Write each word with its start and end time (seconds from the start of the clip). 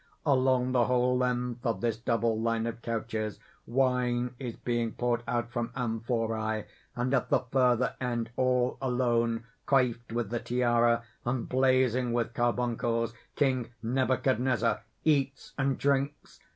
Along 0.25 0.71
the 0.71 0.85
whole 0.85 1.15
length 1.15 1.63
of 1.63 1.79
this 1.79 1.95
double 1.95 2.41
line 2.41 2.65
of 2.65 2.81
couches, 2.81 3.39
wine 3.67 4.33
is 4.39 4.55
being 4.55 4.93
poured 4.93 5.21
out 5.27 5.51
from 5.51 5.69
amphoræ, 5.77 6.65
and 6.95 7.13
at 7.13 7.29
the 7.29 7.41
further 7.51 7.93
end, 8.01 8.31
all 8.35 8.79
alone, 8.81 9.43
coiffed 9.67 10.11
with 10.11 10.31
the 10.31 10.39
tiara 10.39 11.03
and 11.23 11.47
blazing 11.47 12.13
with 12.13 12.33
carbuncles, 12.33 13.13
King 13.35 13.69
Nebuchadnezzar 13.83 14.81
eats 15.03 15.53
and 15.55 15.77
drinks. 15.77 16.39